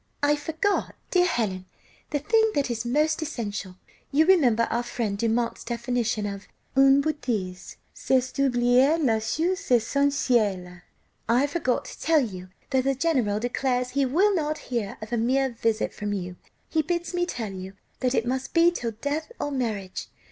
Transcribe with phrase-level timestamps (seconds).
[0.23, 1.65] "I forgot, dear Helen,
[2.09, 3.75] the thing that is most essential,
[4.11, 10.81] (you remember our friend Dumont's definition of une betîse: c'est d'oublier la chose essentielle;)
[11.29, 15.17] I forgot to tell you that the general declares he will not hear of a
[15.17, 16.35] mere visit from you.
[16.67, 20.07] He bids me tell you that it must be 'till death or marriage.